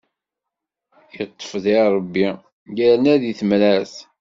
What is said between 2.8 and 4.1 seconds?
irna di temrart.